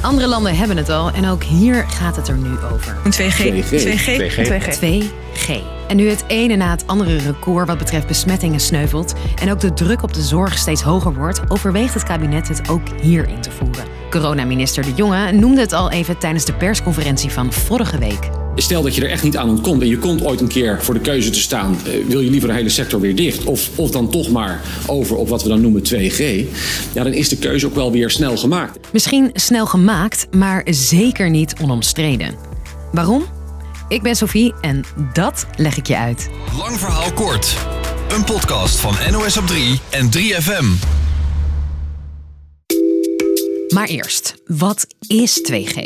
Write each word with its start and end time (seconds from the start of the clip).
Andere 0.00 0.28
landen 0.28 0.56
hebben 0.56 0.76
het 0.76 0.88
al 0.88 1.10
en 1.10 1.28
ook 1.28 1.42
hier 1.42 1.84
gaat 1.88 2.16
het 2.16 2.28
er 2.28 2.36
nu 2.36 2.50
over. 2.72 2.96
Een 3.04 3.12
2G. 3.12 3.64
2G. 3.64 4.20
2G. 4.48 4.78
2G. 4.78 5.52
En 5.88 5.96
nu 5.96 6.08
het 6.08 6.24
ene 6.26 6.56
na 6.56 6.70
het 6.70 6.86
andere 6.86 7.16
record 7.16 7.66
wat 7.66 7.78
betreft 7.78 8.06
besmettingen 8.06 8.60
sneuvelt 8.60 9.14
en 9.40 9.50
ook 9.50 9.60
de 9.60 9.72
druk 9.72 10.02
op 10.02 10.14
de 10.14 10.22
zorg 10.22 10.58
steeds 10.58 10.82
hoger 10.82 11.14
wordt, 11.14 11.40
overweegt 11.48 11.94
het 11.94 12.02
kabinet 12.02 12.48
het 12.48 12.68
ook 12.68 12.88
hier 13.00 13.28
in 13.28 13.40
te 13.40 13.50
voeren. 13.50 13.84
Coronaminister 14.10 14.84
De 14.84 14.94
Jonge 14.94 15.32
noemde 15.32 15.60
het 15.60 15.72
al 15.72 15.90
even 15.90 16.18
tijdens 16.18 16.44
de 16.44 16.54
persconferentie 16.54 17.30
van 17.30 17.52
vorige 17.52 17.98
week. 17.98 18.39
Stel 18.54 18.82
dat 18.82 18.94
je 18.94 19.02
er 19.04 19.10
echt 19.10 19.22
niet 19.22 19.36
aan 19.36 19.48
ontkomt 19.48 19.82
en 19.82 19.88
je 19.88 19.98
komt 19.98 20.24
ooit 20.24 20.40
een 20.40 20.48
keer 20.48 20.78
voor 20.82 20.94
de 20.94 21.00
keuze 21.00 21.30
te 21.30 21.40
staan. 21.40 21.76
eh, 21.86 21.92
Wil 22.06 22.20
je 22.20 22.30
liever 22.30 22.48
de 22.48 22.54
hele 22.54 22.68
sector 22.68 23.00
weer 23.00 23.14
dicht? 23.16 23.44
Of, 23.44 23.68
of 23.74 23.90
dan 23.90 24.10
toch 24.10 24.30
maar 24.30 24.60
over 24.86 25.16
op 25.16 25.28
wat 25.28 25.42
we 25.42 25.48
dan 25.48 25.60
noemen 25.60 25.82
2G? 25.82 26.18
Ja, 26.92 27.02
dan 27.04 27.12
is 27.12 27.28
de 27.28 27.36
keuze 27.36 27.66
ook 27.66 27.74
wel 27.74 27.92
weer 27.92 28.10
snel 28.10 28.36
gemaakt. 28.36 28.78
Misschien 28.92 29.30
snel 29.34 29.66
gemaakt, 29.66 30.26
maar 30.30 30.62
zeker 30.70 31.30
niet 31.30 31.54
onomstreden. 31.62 32.34
Waarom? 32.92 33.24
Ik 33.88 34.02
ben 34.02 34.16
Sophie 34.16 34.54
en 34.60 34.84
dat 35.12 35.46
leg 35.56 35.76
ik 35.76 35.86
je 35.86 35.96
uit. 35.96 36.28
Lang 36.58 36.78
verhaal 36.78 37.12
kort. 37.12 37.56
Een 38.14 38.24
podcast 38.24 38.80
van 38.80 38.94
NOS 39.10 39.36
op 39.36 39.46
3 39.46 39.80
en 39.90 40.08
3FM. 40.16 40.99
Maar 43.74 43.88
eerst, 43.88 44.34
wat 44.46 44.86
is 45.06 45.50
2G? 45.52 45.76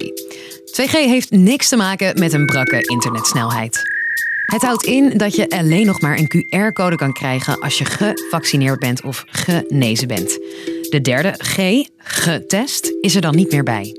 2G 0.80 0.90
heeft 0.90 1.30
niks 1.30 1.68
te 1.68 1.76
maken 1.76 2.18
met 2.18 2.32
een 2.32 2.46
brakke 2.46 2.80
internetsnelheid. 2.82 3.82
Het 4.44 4.62
houdt 4.62 4.84
in 4.84 5.18
dat 5.18 5.34
je 5.34 5.50
alleen 5.50 5.86
nog 5.86 6.00
maar 6.00 6.18
een 6.18 6.28
QR-code 6.28 6.96
kan 6.96 7.12
krijgen 7.12 7.60
als 7.60 7.78
je 7.78 7.84
gevaccineerd 7.84 8.78
bent 8.78 9.02
of 9.02 9.24
genezen 9.26 10.08
bent. 10.08 10.38
De 10.90 11.00
derde 11.02 11.34
G, 11.38 11.88
getest, 11.98 12.92
is 13.00 13.14
er 13.14 13.20
dan 13.20 13.34
niet 13.34 13.50
meer 13.50 13.62
bij. 13.62 13.96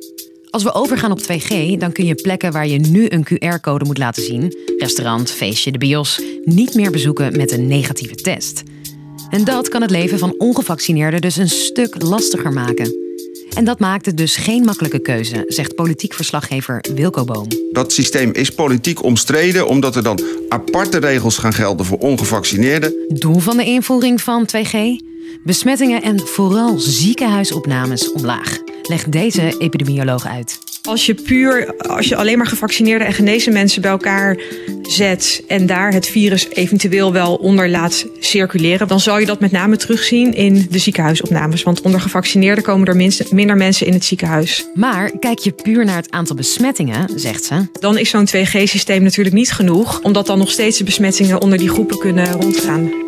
Als 0.49 0.63
we 0.63 0.73
overgaan 0.73 1.11
op 1.11 1.21
2G, 1.21 1.77
dan 1.77 1.91
kun 1.91 2.05
je 2.05 2.15
plekken 2.15 2.51
waar 2.51 2.67
je 2.67 2.79
nu 2.79 3.05
een 3.09 3.25
QR-code 3.25 3.85
moet 3.85 3.97
laten 3.97 4.23
zien, 4.23 4.57
restaurant, 4.77 5.31
feestje, 5.31 5.71
de 5.71 5.77
bios, 5.77 6.21
niet 6.43 6.73
meer 6.73 6.91
bezoeken 6.91 7.37
met 7.37 7.51
een 7.51 7.67
negatieve 7.67 8.15
test. 8.15 8.63
En 9.29 9.43
dat 9.43 9.69
kan 9.69 9.81
het 9.81 9.91
leven 9.91 10.19
van 10.19 10.35
ongevaccineerden 10.37 11.21
dus 11.21 11.37
een 11.37 11.49
stuk 11.49 12.01
lastiger 12.01 12.53
maken. 12.53 13.04
En 13.55 13.65
dat 13.65 13.79
maakt 13.79 14.05
het 14.05 14.17
dus 14.17 14.35
geen 14.35 14.63
makkelijke 14.63 14.99
keuze, 14.99 15.43
zegt 15.47 15.75
politiek 15.75 16.13
verslaggever 16.13 16.83
Wilco 16.95 17.25
Boom. 17.25 17.47
Dat 17.71 17.91
systeem 17.93 18.31
is 18.31 18.49
politiek 18.49 19.03
omstreden 19.03 19.67
omdat 19.67 19.95
er 19.95 20.03
dan 20.03 20.19
aparte 20.49 20.97
regels 20.97 21.37
gaan 21.37 21.53
gelden 21.53 21.85
voor 21.85 21.97
ongevaccineerden. 21.97 22.93
Doel 23.07 23.39
van 23.39 23.57
de 23.57 23.65
invoering 23.65 24.21
van 24.21 24.47
2G? 24.57 24.77
Besmettingen 25.43 26.01
en 26.01 26.19
vooral 26.19 26.79
ziekenhuisopnames 26.79 28.11
omlaag, 28.11 28.57
legt 28.83 29.11
deze 29.11 29.55
epidemioloog 29.57 30.25
uit. 30.25 30.59
Als 30.85 31.05
je 31.05 31.13
puur, 31.13 31.73
als 31.77 32.07
je 32.07 32.15
alleen 32.15 32.37
maar 32.37 32.47
gevaccineerde 32.47 33.05
en 33.05 33.13
genezen 33.13 33.53
mensen 33.53 33.81
bij 33.81 33.91
elkaar 33.91 34.37
zet 34.81 35.43
en 35.47 35.65
daar 35.65 35.93
het 35.93 36.07
virus 36.07 36.49
eventueel 36.49 37.13
wel 37.13 37.35
onder 37.35 37.69
laat 37.69 38.05
circuleren, 38.19 38.87
dan 38.87 38.99
zal 38.99 39.19
je 39.19 39.25
dat 39.25 39.39
met 39.39 39.51
name 39.51 39.77
terugzien 39.77 40.33
in 40.33 40.67
de 40.69 40.79
ziekenhuisopnames. 40.79 41.63
Want 41.63 41.81
onder 41.81 41.99
gevaccineerden 42.01 42.63
komen 42.63 42.87
er 42.87 42.95
minst- 42.95 43.31
minder 43.31 43.57
mensen 43.57 43.87
in 43.87 43.93
het 43.93 44.05
ziekenhuis. 44.05 44.65
Maar 44.73 45.11
kijk 45.19 45.39
je 45.39 45.51
puur 45.51 45.85
naar 45.85 45.95
het 45.95 46.11
aantal 46.11 46.35
besmettingen, 46.35 47.09
zegt 47.15 47.43
ze, 47.43 47.67
Dan 47.79 47.97
is 47.97 48.09
zo'n 48.09 48.27
2G-systeem 48.27 49.03
natuurlijk 49.03 49.35
niet 49.35 49.51
genoeg, 49.51 50.01
omdat 50.01 50.27
dan 50.27 50.37
nog 50.37 50.51
steeds 50.51 50.77
de 50.77 50.83
besmettingen 50.83 51.41
onder 51.41 51.57
die 51.57 51.69
groepen 51.69 51.99
kunnen 51.99 52.31
rondgaan. 52.31 53.04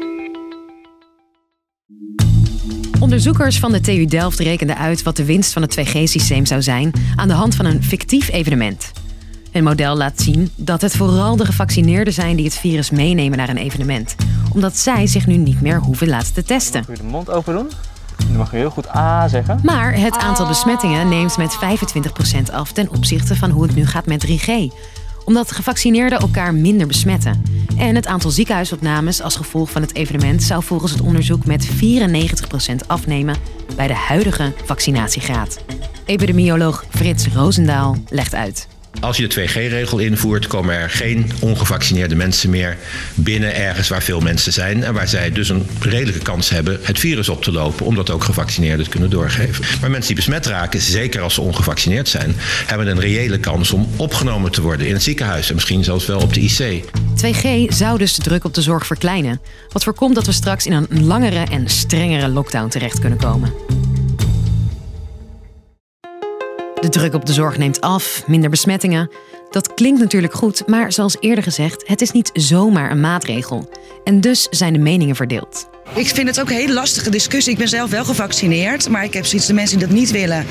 Onderzoekers 2.99 3.59
van 3.59 3.71
de 3.71 3.79
TU 3.79 4.05
Delft 4.05 4.39
rekenden 4.39 4.77
uit 4.77 5.03
wat 5.03 5.15
de 5.15 5.25
winst 5.25 5.53
van 5.53 5.61
het 5.61 5.79
2G-systeem 5.79 6.45
zou 6.45 6.61
zijn 6.61 6.91
aan 7.15 7.27
de 7.27 7.33
hand 7.33 7.55
van 7.55 7.65
een 7.65 7.83
fictief 7.83 8.31
evenement. 8.31 8.91
Een 9.51 9.63
model 9.63 9.97
laat 9.97 10.21
zien 10.21 10.51
dat 10.55 10.81
het 10.81 10.95
vooral 10.95 11.35
de 11.35 11.45
gevaccineerden 11.45 12.13
zijn 12.13 12.35
die 12.35 12.45
het 12.45 12.55
virus 12.55 12.89
meenemen 12.89 13.37
naar 13.37 13.49
een 13.49 13.57
evenement, 13.57 14.15
omdat 14.53 14.77
zij 14.77 15.07
zich 15.07 15.27
nu 15.27 15.37
niet 15.37 15.61
meer 15.61 15.79
hoeven 15.79 16.07
laten 16.07 16.33
te 16.33 16.43
testen. 16.43 16.85
Kun 16.85 16.93
je 16.93 17.01
de 17.01 17.07
mond 17.07 17.29
open 17.29 17.53
doen? 17.53 17.69
Dan 18.17 18.37
mag 18.37 18.51
je 18.51 18.57
heel 18.57 18.69
goed 18.69 18.95
A 18.95 19.27
zeggen. 19.27 19.59
Maar 19.63 19.93
het 19.93 20.17
aantal 20.17 20.47
besmettingen 20.47 21.09
neemt 21.09 21.37
met 21.37 21.57
25% 22.49 22.53
af 22.53 22.71
ten 22.71 22.89
opzichte 22.89 23.35
van 23.35 23.49
hoe 23.49 23.63
het 23.63 23.75
nu 23.75 23.85
gaat 23.85 24.05
met 24.05 24.27
3G. 24.27 24.51
Omdat 25.27 25.51
gevaccineerden 25.51 26.19
elkaar 26.19 26.53
minder 26.53 26.87
besmetten. 26.87 27.43
En 27.77 27.95
het 27.95 28.07
aantal 28.07 28.31
ziekenhuisopnames 28.31 29.21
als 29.21 29.35
gevolg 29.35 29.71
van 29.71 29.81
het 29.81 29.95
evenement 29.95 30.43
zou 30.43 30.63
volgens 30.63 30.91
het 30.91 31.01
onderzoek 31.01 31.45
met 31.45 31.67
94% 31.67 32.87
afnemen 32.87 33.35
bij 33.75 33.87
de 33.87 33.93
huidige 33.93 34.53
vaccinatiegraad. 34.63 35.63
Epidemioloog 36.05 36.85
Frits 36.89 37.27
Roosendaal 37.27 37.95
legt 38.09 38.35
uit. 38.35 38.67
Als 38.99 39.17
je 39.17 39.27
de 39.27 39.47
2G-regel 39.47 39.99
invoert, 39.99 40.47
komen 40.47 40.75
er 40.75 40.89
geen 40.89 41.31
ongevaccineerde 41.39 42.15
mensen 42.15 42.49
meer 42.49 42.77
binnen 43.15 43.55
ergens 43.55 43.87
waar 43.87 44.03
veel 44.03 44.19
mensen 44.19 44.53
zijn. 44.53 44.83
En 44.83 44.93
waar 44.93 45.07
zij 45.07 45.31
dus 45.31 45.49
een 45.49 45.67
redelijke 45.79 46.21
kans 46.21 46.49
hebben 46.49 46.79
het 46.81 46.99
virus 46.99 47.29
op 47.29 47.43
te 47.43 47.51
lopen, 47.51 47.85
omdat 47.85 48.09
ook 48.09 48.23
gevaccineerden 48.23 48.79
het 48.79 48.89
kunnen 48.89 49.09
doorgeven. 49.09 49.65
Maar 49.81 49.89
mensen 49.89 50.07
die 50.07 50.15
besmet 50.15 50.45
raken, 50.45 50.81
zeker 50.81 51.21
als 51.21 51.33
ze 51.33 51.41
ongevaccineerd 51.41 52.09
zijn, 52.09 52.35
hebben 52.65 52.87
een 52.87 52.99
reële 52.99 53.39
kans 53.39 53.71
om 53.71 53.89
opgenomen 53.95 54.51
te 54.51 54.61
worden 54.61 54.87
in 54.87 54.93
het 54.93 55.03
ziekenhuis 55.03 55.49
en 55.49 55.55
misschien 55.55 55.83
zelfs 55.83 56.05
wel 56.05 56.19
op 56.19 56.33
de 56.33 56.41
IC. 56.41 56.83
2G 57.15 57.73
zou 57.73 57.97
dus 57.97 58.15
de 58.15 58.21
druk 58.21 58.43
op 58.43 58.53
de 58.53 58.61
zorg 58.61 58.85
verkleinen, 58.85 59.41
wat 59.69 59.83
voorkomt 59.83 60.15
dat 60.15 60.25
we 60.25 60.31
straks 60.31 60.65
in 60.65 60.73
een 60.73 61.05
langere 61.05 61.45
en 61.51 61.69
strengere 61.69 62.27
lockdown 62.27 62.67
terecht 62.67 62.99
kunnen 62.99 63.19
komen. 63.19 63.53
De 66.87 66.93
druk 66.93 67.13
op 67.13 67.25
de 67.25 67.33
zorg 67.33 67.57
neemt 67.57 67.81
af, 67.81 68.23
minder 68.27 68.49
besmettingen. 68.49 69.09
Dat 69.49 69.73
klinkt 69.73 69.99
natuurlijk 69.99 70.33
goed, 70.33 70.67
maar 70.67 70.91
zoals 70.91 71.17
eerder 71.19 71.43
gezegd, 71.43 71.87
het 71.87 72.01
is 72.01 72.11
niet 72.11 72.29
zomaar 72.33 72.91
een 72.91 72.99
maatregel. 72.99 73.69
En 74.03 74.21
dus 74.21 74.47
zijn 74.49 74.73
de 74.73 74.79
meningen 74.79 75.15
verdeeld. 75.15 75.69
Ik 75.93 76.07
vind 76.07 76.27
het 76.27 76.39
ook 76.39 76.49
een 76.49 76.55
hele 76.55 76.73
lastige 76.73 77.09
discussie. 77.09 77.51
Ik 77.51 77.57
ben 77.57 77.67
zelf 77.67 77.89
wel 77.89 78.05
gevaccineerd, 78.05 78.89
maar 78.89 79.03
ik 79.03 79.13
heb 79.13 79.25
zoiets 79.25 79.47
de 79.47 79.53
mensen 79.53 79.77
die 79.77 79.87
dat 79.87 79.95
niet 79.95 80.11
willen. 80.11 80.45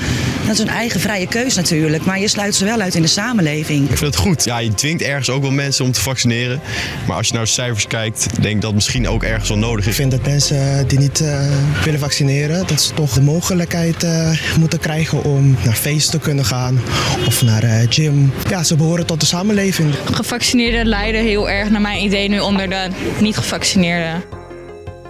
Dat 0.45 0.53
is 0.53 0.59
een 0.59 0.67
eigen 0.67 0.99
vrije 0.99 1.27
keus 1.27 1.55
natuurlijk, 1.55 2.05
maar 2.05 2.19
je 2.19 2.27
sluit 2.27 2.55
ze 2.55 2.65
wel 2.65 2.79
uit 2.79 2.95
in 2.95 3.01
de 3.01 3.07
samenleving. 3.07 3.89
Ik 3.89 3.97
vind 3.97 4.13
het 4.13 4.15
goed. 4.15 4.43
Ja, 4.43 4.57
je 4.57 4.73
dwingt 4.73 5.01
ergens 5.01 5.29
ook 5.29 5.41
wel 5.41 5.51
mensen 5.51 5.85
om 5.85 5.91
te 5.91 6.01
vaccineren. 6.01 6.61
Maar 7.07 7.17
als 7.17 7.27
je 7.27 7.33
naar 7.33 7.43
de 7.43 7.49
cijfers 7.49 7.87
kijkt, 7.87 8.27
denk 8.41 8.55
ik 8.55 8.61
dat 8.61 8.63
het 8.63 8.73
misschien 8.73 9.07
ook 9.07 9.23
ergens 9.23 9.49
wel 9.49 9.57
nodig 9.57 9.83
Ik 9.85 9.89
is. 9.91 9.95
vind 9.95 10.11
dat 10.11 10.25
mensen 10.25 10.87
die 10.87 10.99
niet 10.99 11.21
eh, 11.21 11.39
willen 11.83 11.99
vaccineren, 11.99 12.67
dat 12.67 12.81
ze 12.81 12.93
toch 12.93 13.13
de 13.13 13.21
mogelijkheid 13.21 14.03
eh, 14.03 14.31
moeten 14.59 14.79
krijgen 14.79 15.23
om 15.23 15.57
naar 15.63 15.75
feest 15.75 16.11
te 16.11 16.19
kunnen 16.19 16.45
gaan 16.45 16.81
of 17.27 17.41
naar 17.41 17.63
eh, 17.63 17.85
gym. 17.89 18.31
Ja, 18.49 18.63
ze 18.63 18.75
behoren 18.75 19.05
tot 19.05 19.19
de 19.19 19.25
samenleving. 19.25 19.93
Gevaccineerden 20.11 20.85
lijden 20.87 21.21
heel 21.23 21.49
erg 21.49 21.69
naar 21.69 21.81
mijn 21.81 22.03
idee 22.03 22.29
nu 22.29 22.39
onder 22.39 22.69
de 22.69 22.87
niet-gevaccineerden. 23.19 24.36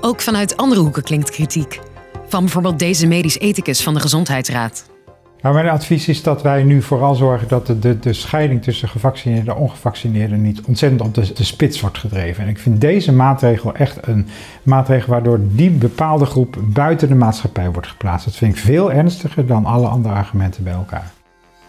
Ook 0.02 0.22
vanuit 0.22 0.58
andere 0.58 0.82
hoeken 0.82 1.04
klinkt 1.04 1.30
kritiek. 1.30 1.80
Van 2.28 2.44
bijvoorbeeld 2.44 2.80
deze 2.80 3.08
medisch 3.08 3.40
ethicus 3.40 3.84
van 3.84 3.94
de 3.94 4.00
Gezondheidsraad. 4.00 4.86
Nou, 5.42 5.56
mijn 5.56 5.70
advies 5.70 6.08
is 6.08 6.24
dat 6.24 6.42
wij 6.42 6.64
nu 6.64 6.82
vooral 6.82 7.16
zorgen 7.16 7.48
dat 7.48 7.68
de, 7.68 7.80
de, 7.80 8.00
de 8.00 8.14
scheiding 8.14 8.64
tussen 8.64 8.90
gevaccineerden 8.90 9.56
en 9.56 9.60
ongevaccineerden 9.60 10.42
niet 10.42 10.62
ontzettend 10.62 11.02
op 11.02 11.14
de, 11.14 11.34
de 11.34 11.44
spits 11.44 11.82
wordt 11.82 11.98
gedreven. 11.98 12.44
En 12.44 12.50
ik 12.50 12.60
vind 12.60 12.82
deze 12.82 13.12
maatregel 13.12 13.74
echt 13.74 14.08
een 14.08 14.28
maatregel 14.64 15.10
waardoor 15.10 15.40
die 15.52 15.70
bepaalde 15.70 16.26
groep 16.26 16.58
buiten 16.62 17.08
de 17.08 17.16
maatschappij 17.16 17.72
wordt 17.72 17.88
geplaatst. 17.88 18.26
Dat 18.26 18.36
vind 18.36 18.56
ik 18.56 18.62
veel 18.62 18.92
ernstiger 18.92 19.48
dan 19.48 19.66
alle 19.66 19.88
andere 19.88 20.14
argumenten 20.14 20.64
bij 20.64 20.74
elkaar. 20.74 21.12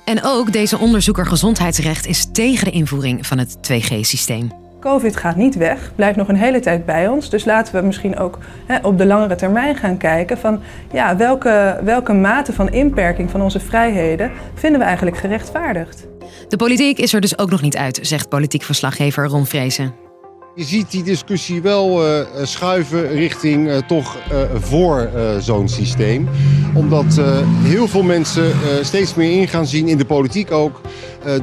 En 0.04 0.24
ook 0.24 0.52
deze 0.52 0.78
onderzoeker 0.78 1.26
gezondheidsrecht 1.26 2.06
is 2.06 2.28
tegen 2.32 2.64
de 2.64 2.70
invoering 2.70 3.26
van 3.26 3.38
het 3.38 3.56
2G-systeem. 3.56 4.50
COVID 4.80 5.16
gaat 5.16 5.36
niet 5.36 5.56
weg, 5.56 5.92
blijft 5.94 6.16
nog 6.16 6.28
een 6.28 6.36
hele 6.36 6.60
tijd 6.60 6.86
bij 6.86 7.08
ons. 7.08 7.30
Dus 7.30 7.44
laten 7.44 7.74
we 7.74 7.86
misschien 7.86 8.18
ook 8.18 8.38
hè, 8.66 8.78
op 8.82 8.98
de 8.98 9.06
langere 9.06 9.34
termijn 9.34 9.76
gaan 9.76 9.96
kijken 9.96 10.38
van 10.38 10.60
ja, 10.92 11.16
welke, 11.16 11.80
welke 11.84 12.12
mate 12.12 12.52
van 12.52 12.68
inperking 12.68 13.30
van 13.30 13.42
onze 13.42 13.60
vrijheden 13.60 14.30
vinden 14.54 14.80
we 14.80 14.86
eigenlijk 14.86 15.16
gerechtvaardigd. 15.16 16.06
De 16.48 16.56
politiek 16.56 16.98
is 16.98 17.12
er 17.12 17.20
dus 17.20 17.38
ook 17.38 17.50
nog 17.50 17.60
niet 17.60 17.76
uit, 17.76 17.98
zegt 18.02 18.28
politiek 18.28 18.62
verslaggever 18.62 19.26
Ron 19.26 19.46
Vrezen. 19.46 19.94
Je 20.54 20.64
ziet 20.64 20.90
die 20.90 21.02
discussie 21.02 21.62
wel 21.62 22.06
uh, 22.06 22.26
schuiven 22.42 23.08
richting 23.08 23.68
uh, 23.68 23.76
toch 23.76 24.16
uh, 24.32 24.38
voor 24.54 25.10
zo'n 25.40 25.68
systeem. 25.68 26.28
Omdat 26.74 27.20
heel 27.62 27.88
veel 27.88 28.02
mensen 28.02 28.52
steeds 28.82 29.14
meer 29.14 29.40
in 29.40 29.48
gaan 29.48 29.66
zien, 29.66 29.88
in 29.88 29.98
de 29.98 30.04
politiek 30.04 30.50
ook, 30.52 30.80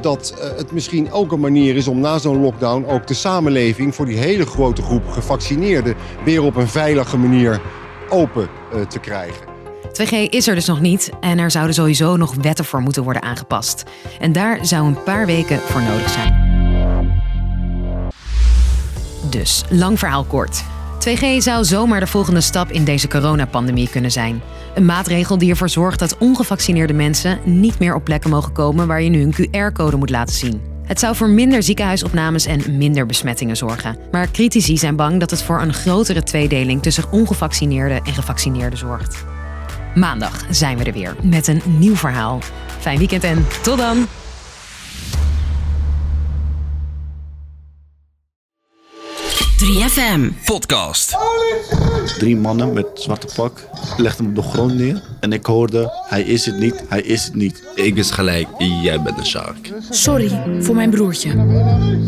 dat 0.01 0.33
het 0.57 0.71
misschien 0.71 1.11
ook 1.11 1.31
een 1.31 1.39
manier 1.39 1.75
is 1.75 1.87
om 1.87 1.99
na 1.99 2.17
zo'n 2.17 2.41
lockdown 2.41 2.85
ook 2.87 3.07
de 3.07 3.13
samenleving 3.13 3.95
voor 3.95 4.05
die 4.05 4.17
hele 4.17 4.45
grote 4.45 4.81
groep 4.81 5.07
gevaccineerden 5.09 5.95
weer 6.23 6.43
op 6.43 6.55
een 6.55 6.67
veilige 6.67 7.17
manier 7.17 7.61
open 8.09 8.49
te 8.89 8.99
krijgen. 8.99 9.53
2G 10.01 10.29
is 10.29 10.47
er 10.47 10.55
dus 10.55 10.65
nog 10.65 10.81
niet 10.81 11.09
en 11.19 11.39
er 11.39 11.51
zouden 11.51 11.75
sowieso 11.75 12.15
nog 12.15 12.35
wetten 12.41 12.65
voor 12.65 12.81
moeten 12.81 13.03
worden 13.03 13.21
aangepast. 13.21 13.83
En 14.19 14.31
daar 14.31 14.65
zou 14.65 14.87
een 14.87 15.03
paar 15.03 15.25
weken 15.25 15.59
voor 15.59 15.81
nodig 15.81 16.09
zijn. 16.09 16.43
Dus, 19.29 19.63
lang 19.69 19.99
verhaal 19.99 20.23
kort. 20.23 20.63
2G 20.99 21.37
zou 21.37 21.63
zomaar 21.63 21.99
de 21.99 22.07
volgende 22.07 22.41
stap 22.41 22.71
in 22.71 22.83
deze 22.83 23.07
coronapandemie 23.07 23.89
kunnen 23.89 24.11
zijn. 24.11 24.41
Een 24.75 24.85
maatregel 24.85 25.37
die 25.37 25.49
ervoor 25.49 25.69
zorgt 25.69 25.99
dat 25.99 26.17
ongevaccineerde 26.17 26.93
mensen 26.93 27.39
niet 27.43 27.79
meer 27.79 27.95
op 27.95 28.03
plekken 28.03 28.29
mogen 28.29 28.51
komen 28.51 28.87
waar 28.87 29.01
je 29.01 29.09
nu 29.09 29.21
een 29.21 29.33
QR-code 29.33 29.97
moet 29.97 30.09
laten 30.09 30.35
zien. 30.35 30.61
Het 30.83 30.99
zou 30.99 31.15
voor 31.15 31.29
minder 31.29 31.63
ziekenhuisopnames 31.63 32.45
en 32.45 32.77
minder 32.77 33.05
besmettingen 33.05 33.57
zorgen. 33.57 33.97
Maar 34.11 34.31
critici 34.31 34.77
zijn 34.77 34.95
bang 34.95 35.19
dat 35.19 35.31
het 35.31 35.43
voor 35.43 35.61
een 35.61 35.73
grotere 35.73 36.23
tweedeling 36.23 36.81
tussen 36.81 37.11
ongevaccineerden 37.11 38.03
en 38.03 38.13
gevaccineerden 38.13 38.79
zorgt. 38.79 39.25
Maandag 39.95 40.45
zijn 40.49 40.77
we 40.77 40.83
er 40.83 40.93
weer 40.93 41.15
met 41.21 41.47
een 41.47 41.61
nieuw 41.65 41.95
verhaal. 41.95 42.39
Fijn 42.79 42.97
weekend 42.97 43.23
en 43.23 43.45
tot 43.61 43.77
dan! 43.77 44.07
FM 49.65 50.29
Podcast. 50.45 51.17
Drie 52.17 52.37
mannen 52.37 52.73
met 52.73 52.87
zwarte 52.93 53.27
pak 53.35 53.67
legden 53.97 54.25
hem 54.25 54.37
op 54.37 54.43
de 54.43 54.49
grond 54.49 54.73
neer. 54.75 55.01
En 55.19 55.33
ik 55.33 55.45
hoorde, 55.45 55.91
hij 56.07 56.21
is 56.21 56.45
het 56.45 56.59
niet, 56.59 56.83
hij 56.89 57.01
is 57.01 57.23
het 57.23 57.35
niet. 57.35 57.63
Ik 57.75 57.95
wist 57.95 58.11
gelijk, 58.11 58.47
jij 58.57 59.01
bent 59.01 59.17
een 59.17 59.25
shark. 59.25 59.73
Sorry 59.89 60.43
voor 60.59 60.75
mijn 60.75 60.89
broertje. 60.89 61.45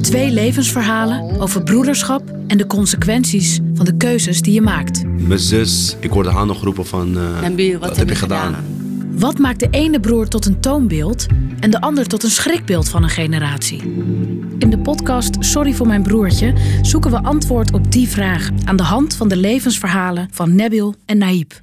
Twee 0.01 0.31
levensverhalen 0.31 1.39
over 1.39 1.63
broederschap 1.63 2.21
en 2.47 2.57
de 2.57 2.67
consequenties 2.67 3.59
van 3.73 3.85
de 3.85 3.97
keuzes 3.97 4.41
die 4.41 4.53
je 4.53 4.61
maakt. 4.61 5.03
Mijn 5.05 5.39
zus, 5.39 5.95
ik 5.99 6.09
hoorde 6.09 6.31
haar 6.31 6.45
nog 6.45 6.63
roepen 6.63 6.85
van, 6.85 7.17
uh, 7.17 7.77
wat, 7.79 7.97
heb 7.97 8.09
je 8.09 8.15
gedaan? 8.15 8.55
Wat 9.11 9.37
maakt 9.37 9.59
de 9.59 9.67
ene 9.71 9.99
broer 9.99 10.27
tot 10.27 10.45
een 10.45 10.59
toonbeeld 10.59 11.25
en 11.59 11.71
de 11.71 11.81
ander 11.81 12.07
tot 12.07 12.23
een 12.23 12.29
schrikbeeld 12.29 12.89
van 12.89 13.03
een 13.03 13.09
generatie? 13.09 13.81
In 14.59 14.69
de 14.69 14.79
podcast 14.79 15.35
Sorry 15.39 15.73
voor 15.73 15.87
mijn 15.87 16.03
broertje 16.03 16.53
zoeken 16.81 17.11
we 17.11 17.23
antwoord 17.23 17.71
op 17.71 17.91
die 17.91 18.07
vraag 18.07 18.49
aan 18.65 18.75
de 18.75 18.83
hand 18.83 19.15
van 19.15 19.27
de 19.27 19.37
levensverhalen 19.37 20.27
van 20.31 20.55
Nabil 20.55 20.95
en 21.05 21.17
Naïb. 21.17 21.61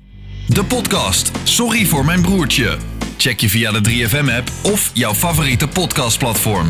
De 0.49 0.65
podcast 0.65 1.31
Sorry 1.45 1.87
voor 1.87 2.05
mijn 2.05 2.23
broertje. 2.23 2.79
Check 3.17 3.41
je 3.41 3.49
via 3.49 3.73
de 3.73 3.81
3FM 3.91 4.37
app 4.37 4.51
of 4.63 4.91
jouw 4.95 5.15
favoriete 5.15 5.69
podcastplatform. 5.69 6.67